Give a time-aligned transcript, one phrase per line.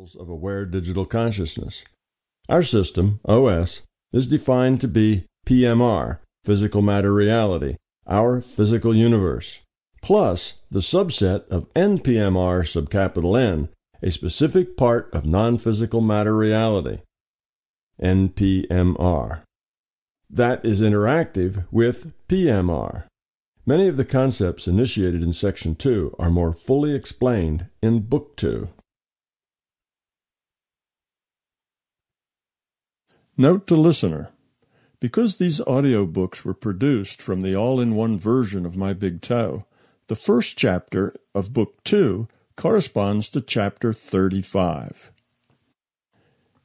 [0.00, 1.84] levels of aware digital consciousness.
[2.48, 3.82] Our system, OS,
[4.14, 7.76] is defined to be PMR, physical matter reality,
[8.06, 9.60] our physical universe,
[10.00, 13.68] plus the subset of NPMR subcapital N,
[14.02, 17.00] a specific part of non physical matter reality,
[18.02, 19.42] NPMR.
[20.30, 23.04] That is interactive with PMR.
[23.66, 28.70] Many of the concepts initiated in Section 2 are more fully explained in Book 2.
[33.40, 34.28] Note to listener
[35.00, 39.64] because these audiobooks were produced from the all in one version of My Big Toe,
[40.08, 45.10] the first chapter of Book 2 corresponds to Chapter 35.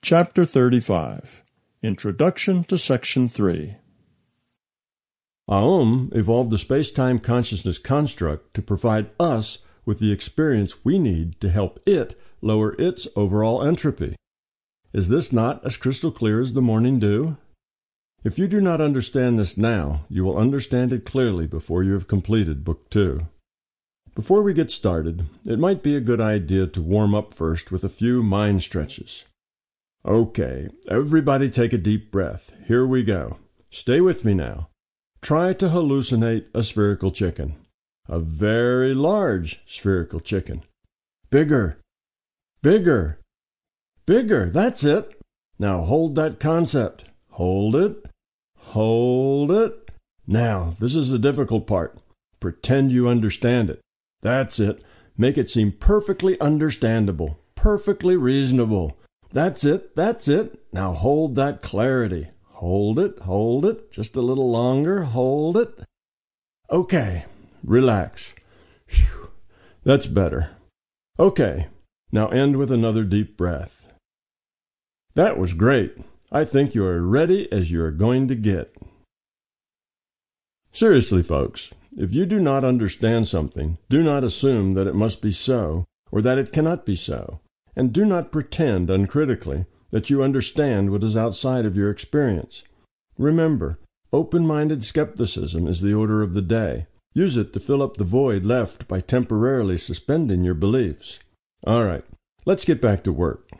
[0.00, 1.42] Chapter 35
[1.82, 3.74] Introduction to Section 3
[5.48, 11.40] Aum evolved the space time consciousness construct to provide us with the experience we need
[11.40, 14.14] to help it lower its overall entropy.
[14.92, 17.36] Is this not as crystal clear as the morning dew?
[18.24, 22.08] If you do not understand this now, you will understand it clearly before you have
[22.08, 23.20] completed Book 2.
[24.16, 27.84] Before we get started, it might be a good idea to warm up first with
[27.84, 29.26] a few mind stretches.
[30.04, 32.52] Okay, everybody take a deep breath.
[32.66, 33.38] Here we go.
[33.70, 34.70] Stay with me now.
[35.22, 37.54] Try to hallucinate a spherical chicken.
[38.08, 40.64] A very large spherical chicken.
[41.30, 41.78] Bigger.
[42.60, 43.19] Bigger.
[44.06, 44.50] Bigger.
[44.50, 45.20] That's it.
[45.58, 47.04] Now hold that concept.
[47.32, 48.04] Hold it.
[48.58, 49.90] Hold it.
[50.26, 51.98] Now, this is the difficult part.
[52.38, 53.80] Pretend you understand it.
[54.22, 54.82] That's it.
[55.16, 58.96] Make it seem perfectly understandable, perfectly reasonable.
[59.32, 59.94] That's it.
[59.94, 60.58] That's it.
[60.72, 62.28] Now hold that clarity.
[62.52, 63.18] Hold it.
[63.20, 63.90] Hold it.
[63.90, 65.02] Just a little longer.
[65.02, 65.80] Hold it.
[66.70, 67.24] Okay.
[67.64, 68.34] Relax.
[69.84, 70.50] That's better.
[71.18, 71.68] Okay.
[72.12, 73.92] Now end with another deep breath.
[75.14, 75.96] That was great.
[76.32, 78.74] I think you are ready as you are going to get.
[80.72, 85.32] Seriously, folks, if you do not understand something, do not assume that it must be
[85.32, 87.40] so or that it cannot be so,
[87.76, 92.64] and do not pretend uncritically that you understand what is outside of your experience.
[93.18, 93.78] Remember,
[94.12, 96.86] open minded skepticism is the order of the day.
[97.12, 101.20] Use it to fill up the void left by temporarily suspending your beliefs.
[101.66, 102.04] All right,
[102.46, 103.50] let's get back to work.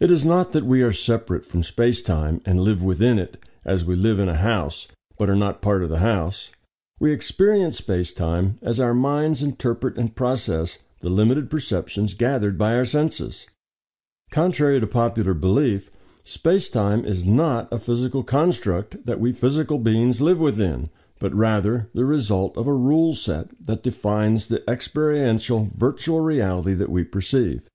[0.00, 3.84] It is not that we are separate from space time and live within it, as
[3.84, 6.50] we live in a house, but are not part of the house.
[6.98, 12.74] We experience space time as our minds interpret and process the limited perceptions gathered by
[12.74, 13.46] our senses.
[14.30, 15.90] Contrary to popular belief,
[16.24, 20.90] space time is not a physical construct that we physical beings live within,
[21.24, 26.90] but rather the result of a rule set that defines the experiential virtual reality that
[26.90, 27.66] we perceive.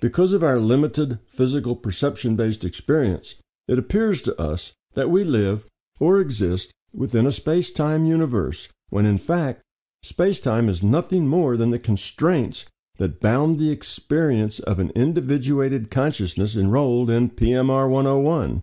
[0.00, 3.34] Because of our limited physical perception based experience,
[3.68, 5.66] it appears to us that we live
[6.00, 9.60] or exist within a space time universe, when in fact,
[10.02, 12.64] space time is nothing more than the constraints
[12.96, 18.62] that bound the experience of an individuated consciousness enrolled in PMR 101.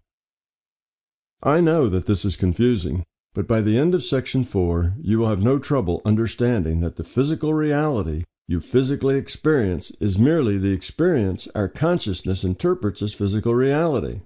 [1.43, 3.03] I know that this is confusing,
[3.33, 7.03] but by the end of Section 4, you will have no trouble understanding that the
[7.03, 14.19] physical reality you physically experience is merely the experience our consciousness interprets as physical reality.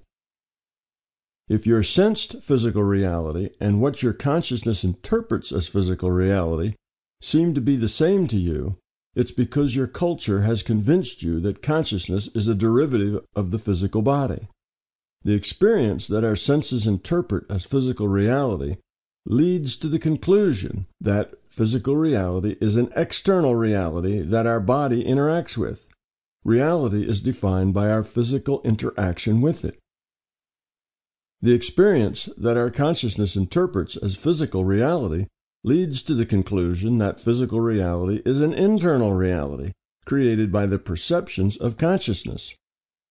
[1.47, 6.73] If your sensed physical reality and what your consciousness interprets as physical reality
[7.21, 8.77] seem to be the same to you,
[9.15, 14.01] it's because your culture has convinced you that consciousness is a derivative of the physical
[14.01, 14.47] body.
[15.23, 18.77] The experience that our senses interpret as physical reality
[19.29, 25.57] leads to the conclusion that physical reality is an external reality that our body interacts
[25.57, 25.89] with.
[26.45, 29.77] Reality is defined by our physical interaction with it.
[31.41, 35.27] The experience that our consciousness interprets as physical reality
[35.63, 39.73] leads to the conclusion that physical reality is an internal reality
[40.05, 42.55] created by the perceptions of consciousness,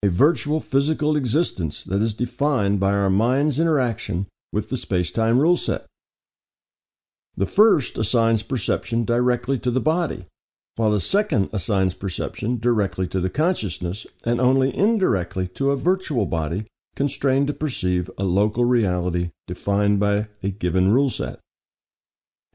[0.03, 5.57] a virtual physical existence that is defined by our mind's interaction with the space-time rule
[5.57, 5.85] set.
[7.37, 10.25] The first assigns perception directly to the body,
[10.77, 16.25] while the second assigns perception directly to the consciousness and only indirectly to a virtual
[16.25, 21.39] body constrained to perceive a local reality defined by a given rule set.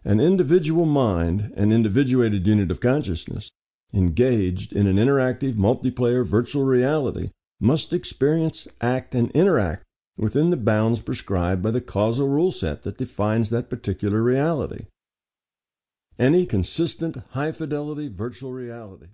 [0.04, 3.52] An individual mind, an individuated unit of consciousness,
[3.94, 7.30] engaged in an interactive multiplayer virtual reality,
[7.60, 9.84] must experience, act, and interact
[10.22, 14.86] within the bounds prescribed by the causal rule set that defines that particular reality.
[16.20, 19.08] Any consistent high fidelity virtual reality